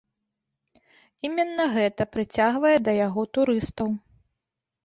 Іменна 1.29 1.67
гэта 1.75 2.03
прыцягвае 2.15 2.75
да 2.89 2.97
яго 3.05 3.21
турыстаў. 3.39 3.87